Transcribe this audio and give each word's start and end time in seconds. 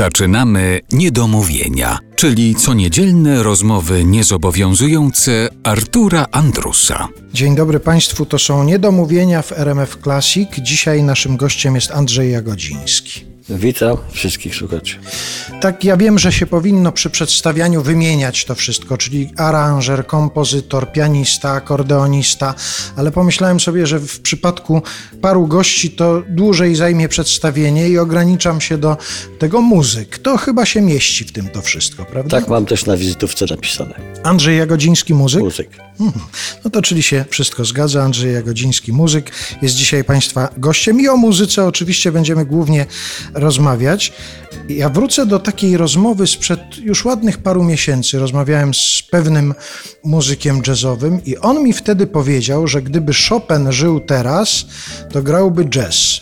Zaczynamy 0.00 0.80
niedomówienia, 0.92 1.98
czyli 2.16 2.54
coniedzielne 2.54 3.42
rozmowy 3.42 4.04
niezobowiązujące 4.04 5.48
Artura 5.62 6.26
Andrusa. 6.32 7.08
Dzień 7.32 7.56
dobry 7.56 7.80
Państwu, 7.80 8.26
to 8.26 8.38
są 8.38 8.64
niedomówienia 8.64 9.42
w 9.42 9.52
RMF 9.52 9.98
Classic. 10.02 10.48
Dzisiaj 10.58 11.02
naszym 11.02 11.36
gościem 11.36 11.74
jest 11.74 11.90
Andrzej 11.90 12.32
Jagodziński. 12.32 13.29
Witam 13.58 13.96
wszystkich 14.12 14.54
słuchaczy. 14.54 14.96
Tak, 15.60 15.84
ja 15.84 15.96
wiem, 15.96 16.18
że 16.18 16.32
się 16.32 16.46
powinno 16.46 16.92
przy 16.92 17.10
przedstawianiu 17.10 17.82
wymieniać 17.82 18.44
to 18.44 18.54
wszystko, 18.54 18.98
czyli 18.98 19.30
aranżer, 19.36 20.06
kompozytor, 20.06 20.92
pianista, 20.92 21.50
akordeonista, 21.52 22.54
ale 22.96 23.10
pomyślałem 23.10 23.60
sobie, 23.60 23.86
że 23.86 23.98
w 23.98 24.20
przypadku 24.20 24.82
paru 25.20 25.46
gości 25.46 25.90
to 25.90 26.22
dłużej 26.28 26.76
zajmie 26.76 27.08
przedstawienie 27.08 27.88
i 27.88 27.98
ograniczam 27.98 28.60
się 28.60 28.78
do 28.78 28.96
tego 29.38 29.60
muzyk. 29.60 30.18
To 30.18 30.36
chyba 30.36 30.66
się 30.66 30.80
mieści 30.80 31.24
w 31.24 31.32
tym 31.32 31.48
to 31.48 31.62
wszystko, 31.62 32.04
prawda? 32.04 32.40
Tak 32.40 32.48
mam 32.48 32.66
też 32.66 32.86
na 32.86 32.96
wizytówce 32.96 33.46
napisane. 33.50 33.94
Andrzej 34.22 34.58
Jagodziński, 34.58 35.14
muzyk? 35.14 35.42
Muzyk. 35.42 35.70
Mhm. 36.00 36.24
No 36.64 36.70
to 36.70 36.82
czyli 36.82 37.02
się 37.02 37.24
wszystko 37.30 37.64
zgadza. 37.64 38.02
Andrzej 38.02 38.34
Jagodziński, 38.34 38.92
muzyk, 38.92 39.30
jest 39.62 39.74
dzisiaj 39.74 40.04
Państwa 40.04 40.48
gościem 40.56 41.00
i 41.00 41.08
o 41.08 41.16
muzyce 41.16 41.66
oczywiście 41.66 42.12
będziemy 42.12 42.46
głównie 42.46 42.86
rozmawiać. 43.40 44.12
Ja 44.68 44.88
wrócę 44.88 45.26
do 45.26 45.38
takiej 45.38 45.76
rozmowy 45.76 46.26
sprzed 46.26 46.78
już 46.78 47.04
ładnych 47.04 47.38
paru 47.38 47.64
miesięcy. 47.64 48.18
Rozmawiałem 48.18 48.74
z 48.74 49.02
pewnym 49.10 49.54
muzykiem 50.04 50.62
jazzowym 50.66 51.24
i 51.24 51.36
on 51.36 51.62
mi 51.62 51.72
wtedy 51.72 52.06
powiedział, 52.06 52.66
że 52.66 52.82
gdyby 52.82 53.12
Chopin 53.28 53.72
żył 53.72 54.00
teraz, 54.00 54.66
to 55.12 55.22
grałby 55.22 55.64
jazz. 55.64 56.20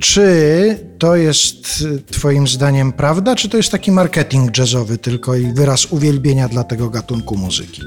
Czy 0.00 0.86
to 0.98 1.16
jest 1.16 1.84
Twoim 2.10 2.48
zdaniem 2.48 2.92
prawda, 2.92 3.36
czy 3.36 3.48
to 3.48 3.56
jest 3.56 3.70
taki 3.70 3.92
marketing 3.92 4.58
jazzowy 4.58 4.98
tylko 4.98 5.36
i 5.36 5.52
wyraz 5.52 5.86
uwielbienia 5.86 6.48
dla 6.48 6.64
tego 6.64 6.90
gatunku 6.90 7.36
muzyki? 7.36 7.82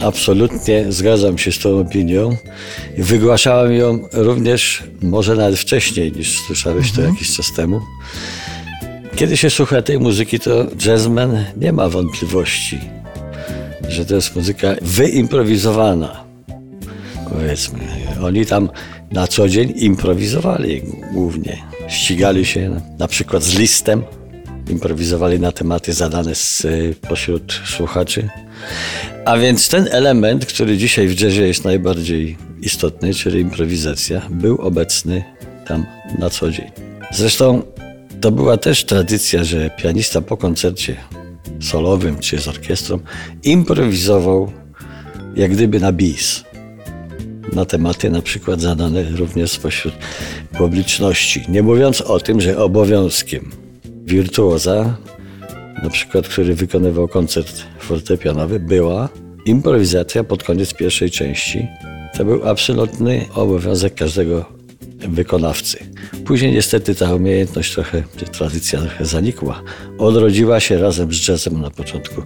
Absolutnie 0.00 0.92
zgadzam 0.92 1.38
się 1.38 1.52
z 1.52 1.58
tą 1.58 1.80
opinią. 1.80 2.36
Wygłaszałem 2.98 3.72
ją 3.72 4.08
również, 4.12 4.82
może 5.02 5.34
nawet 5.34 5.58
wcześniej 5.58 6.12
niż 6.12 6.40
słyszałeś 6.40 6.92
to 6.92 7.02
jakiś 7.02 7.36
czas 7.36 7.52
temu. 7.52 7.80
Kiedy 9.16 9.36
się 9.36 9.50
słucha 9.50 9.82
tej 9.82 9.98
muzyki, 9.98 10.40
to 10.40 10.66
jazzman 10.86 11.44
nie 11.56 11.72
ma 11.72 11.88
wątpliwości, 11.88 12.78
że 13.88 14.06
to 14.06 14.14
jest 14.14 14.36
muzyka 14.36 14.74
wyimprowizowana. 14.82 16.24
Powiedzmy. 17.30 17.78
Oni 18.22 18.46
tam 18.46 18.68
na 19.12 19.26
co 19.26 19.48
dzień 19.48 19.72
improwizowali 19.76 20.82
głównie. 21.12 21.58
Ścigali 21.88 22.46
się 22.46 22.80
na 22.98 23.08
przykład 23.08 23.42
z 23.42 23.58
listem, 23.58 24.02
improwizowali 24.70 25.40
na 25.40 25.52
tematy 25.52 25.92
zadane 25.92 26.34
z, 26.34 26.66
pośród 27.08 27.60
słuchaczy. 27.76 28.28
A 29.24 29.38
więc 29.38 29.68
ten 29.68 29.88
element, 29.90 30.46
który 30.46 30.76
dzisiaj 30.76 31.08
w 31.08 31.20
jazzie 31.20 31.46
jest 31.46 31.64
najbardziej 31.64 32.36
istotny, 32.60 33.14
czyli 33.14 33.40
improwizacja, 33.40 34.22
był 34.30 34.56
obecny 34.60 35.24
tam 35.66 35.86
na 36.18 36.30
co 36.30 36.50
dzień. 36.50 36.70
Zresztą 37.12 37.62
to 38.20 38.30
była 38.30 38.56
też 38.56 38.84
tradycja, 38.84 39.44
że 39.44 39.70
pianista 39.70 40.20
po 40.20 40.36
koncercie 40.36 40.96
solowym 41.60 42.18
czy 42.18 42.38
z 42.40 42.48
orkiestrą 42.48 42.98
improwizował 43.42 44.52
jak 45.36 45.52
gdyby 45.52 45.80
na 45.80 45.92
bis. 45.92 46.44
Na 47.52 47.64
tematy 47.64 48.10
na 48.10 48.22
przykład 48.22 48.60
zadane 48.60 49.04
również 49.04 49.50
spośród 49.50 49.94
publiczności. 50.58 51.44
Nie 51.48 51.62
mówiąc 51.62 52.00
o 52.00 52.20
tym, 52.20 52.40
że 52.40 52.58
obowiązkiem 52.58 53.50
wirtuoza, 54.08 54.96
na 55.82 55.90
przykład 55.90 56.28
który 56.28 56.54
wykonywał 56.54 57.08
koncert 57.08 57.62
fortepianowy, 57.80 58.60
była 58.60 59.08
improwizacja 59.46 60.24
pod 60.24 60.42
koniec 60.42 60.74
pierwszej 60.74 61.10
części. 61.10 61.66
To 62.16 62.24
był 62.24 62.48
absolutny 62.48 63.24
obowiązek 63.34 63.94
każdego 63.94 64.44
wykonawcy. 65.08 65.78
Później 66.24 66.52
niestety 66.52 66.94
ta 66.94 67.14
umiejętność 67.14 67.74
trochę, 67.74 68.02
tradycja 68.32 68.80
trochę 68.80 69.04
zanikła. 69.04 69.62
Odrodziła 69.98 70.60
się 70.60 70.78
razem 70.78 71.12
z 71.12 71.28
jazzem 71.28 71.60
na 71.60 71.70
początku 71.70 72.22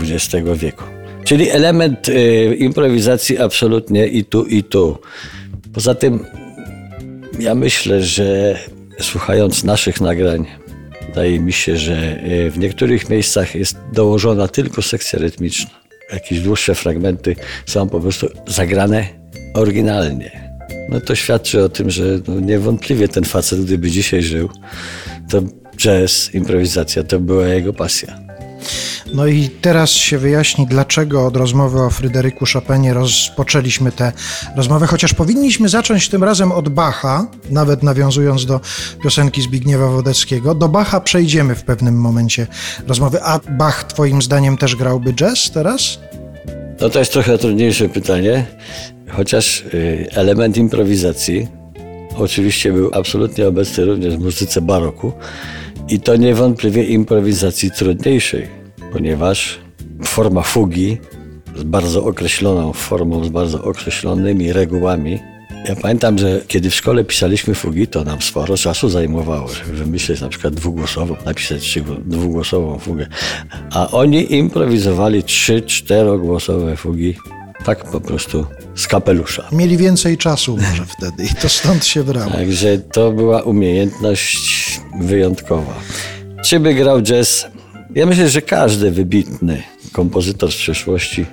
XX 0.00 0.44
wieku. 0.54 0.84
Czyli 1.24 1.50
element 1.50 2.08
y, 2.08 2.56
improwizacji 2.58 3.38
absolutnie 3.38 4.06
i 4.06 4.24
tu, 4.24 4.44
i 4.44 4.62
tu. 4.62 4.98
Poza 5.72 5.94
tym 5.94 6.26
ja 7.38 7.54
myślę, 7.54 8.02
że 8.02 8.58
słuchając 9.00 9.64
naszych 9.64 10.00
nagrań, 10.00 10.46
wydaje 11.08 11.40
mi 11.40 11.52
się, 11.52 11.76
że 11.76 12.20
w 12.50 12.58
niektórych 12.58 13.10
miejscach 13.10 13.54
jest 13.54 13.76
dołożona 13.92 14.48
tylko 14.48 14.82
sekcja 14.82 15.18
rytmiczna. 15.18 15.70
Jakieś 16.12 16.40
dłuższe 16.40 16.74
fragmenty 16.74 17.36
są 17.66 17.88
po 17.88 18.00
prostu 18.00 18.28
zagrane 18.46 19.06
oryginalnie. 19.54 20.54
No 20.90 21.00
to 21.00 21.14
świadczy 21.14 21.64
o 21.64 21.68
tym, 21.68 21.90
że 21.90 22.02
no 22.28 22.40
niewątpliwie 22.40 23.08
ten 23.08 23.24
facet, 23.24 23.64
gdyby 23.64 23.90
dzisiaj 23.90 24.22
żył, 24.22 24.50
to 25.30 25.42
jazz, 25.76 26.34
improwizacja 26.34 27.02
to 27.02 27.20
była 27.20 27.48
jego 27.48 27.72
pasja. 27.72 28.23
No 29.14 29.26
i 29.26 29.48
teraz 29.60 29.90
się 29.90 30.18
wyjaśni, 30.18 30.66
dlaczego 30.66 31.26
od 31.26 31.36
rozmowy 31.36 31.82
o 31.82 31.90
Fryderyku 31.90 32.44
Chopinie 32.52 32.94
rozpoczęliśmy 32.94 33.92
tę 33.92 34.12
rozmowę, 34.56 34.86
chociaż 34.86 35.14
powinniśmy 35.14 35.68
zacząć 35.68 36.08
tym 36.08 36.24
razem 36.24 36.52
od 36.52 36.68
Bacha, 36.68 37.26
nawet 37.50 37.82
nawiązując 37.82 38.46
do 38.46 38.60
piosenki 39.02 39.42
Zbigniewa 39.42 39.88
Wodeckiego. 39.88 40.54
Do 40.54 40.68
Bacha 40.68 41.00
przejdziemy 41.00 41.54
w 41.54 41.62
pewnym 41.62 42.00
momencie 42.00 42.46
rozmowy. 42.86 43.22
A 43.22 43.40
Bach 43.50 43.84
twoim 43.84 44.22
zdaniem 44.22 44.56
też 44.56 44.76
grałby 44.76 45.12
jazz 45.12 45.50
teraz? 45.50 45.98
No 46.80 46.90
to 46.90 46.98
jest 46.98 47.12
trochę 47.12 47.38
trudniejsze 47.38 47.88
pytanie, 47.88 48.46
chociaż 49.08 49.64
element 50.12 50.56
improwizacji 50.56 51.48
oczywiście 52.16 52.72
był 52.72 52.90
absolutnie 52.94 53.48
obecny 53.48 53.84
również 53.84 54.16
w 54.16 54.20
muzyce 54.20 54.60
baroku 54.60 55.12
i 55.88 56.00
to 56.00 56.16
niewątpliwie 56.16 56.84
improwizacji 56.84 57.70
trudniejszej 57.70 58.63
ponieważ 58.94 59.58
forma 60.04 60.42
fugi 60.42 60.98
z 61.56 61.62
bardzo 61.62 62.04
określoną 62.04 62.72
formą, 62.72 63.24
z 63.24 63.28
bardzo 63.28 63.64
określonymi 63.64 64.52
regułami. 64.52 65.18
Ja 65.68 65.76
pamiętam, 65.76 66.18
że 66.18 66.40
kiedy 66.48 66.70
w 66.70 66.74
szkole 66.74 67.04
pisaliśmy 67.04 67.54
fugi, 67.54 67.86
to 67.86 68.04
nam 68.04 68.22
sporo 68.22 68.56
czasu 68.56 68.88
zajmowało, 68.88 69.48
żeby 69.48 69.72
wymyślić 69.72 70.20
na 70.20 70.28
przykład 70.28 70.54
dwugłosową, 70.54 71.16
napisać 71.26 71.78
dwugłosową 72.04 72.78
fugę. 72.78 73.06
A 73.70 73.90
oni 73.90 74.34
improwizowali 74.34 75.22
trzy, 75.22 75.62
czterogłosowe 75.62 76.76
fugi, 76.76 77.14
tak 77.64 77.84
po 77.90 78.00
prostu 78.00 78.46
z 78.74 78.86
kapelusza. 78.86 79.48
Mieli 79.52 79.76
więcej 79.76 80.18
czasu 80.18 80.56
może 80.56 80.86
wtedy 80.86 81.24
i 81.24 81.34
to 81.34 81.48
stąd 81.48 81.86
się 81.86 82.04
brało. 82.04 82.30
Także 82.30 82.78
to 82.78 83.12
była 83.12 83.42
umiejętność 83.42 84.80
wyjątkowa. 85.00 85.74
Czy 86.44 86.60
by 86.60 86.74
grał 86.74 87.02
jazz? 87.02 87.46
Ja 87.94 88.06
myślę, 88.06 88.28
że 88.28 88.42
każdy 88.42 88.90
wybitny 88.90 89.62
kompozytor 89.92 90.52
z 90.52 90.56
przeszłości 90.56 91.26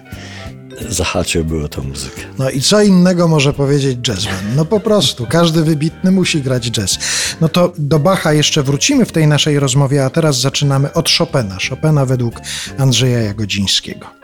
zahaczyłby 0.89 1.63
o 1.63 1.67
tę 1.67 1.81
muzykę. 1.81 2.22
No 2.39 2.50
i 2.50 2.62
co 2.62 2.81
innego 2.81 3.28
może 3.28 3.53
powiedzieć 3.53 4.07
jazzman? 4.07 4.56
No 4.56 4.66
po 4.66 4.79
prostu, 4.79 5.25
każdy 5.29 5.63
wybitny 5.63 6.12
musi 6.12 6.41
grać 6.41 6.72
jazz. 6.72 7.00
No 7.41 7.50
to 7.50 7.73
do 7.78 8.00
Bacha 8.00 8.34
jeszcze 8.34 8.63
wrócimy 8.63 9.06
w 9.06 9.12
tej 9.12 9.28
naszej 9.28 9.59
rozmowie, 9.59 10.06
a 10.06 10.09
teraz 10.09 10.39
zaczynamy 10.39 10.94
od 10.94 11.09
Chopina. 11.09 11.57
Chopina 11.69 12.06
według 12.06 12.35
Andrzeja 12.78 13.19
Jagodzińskiego. 13.19 14.21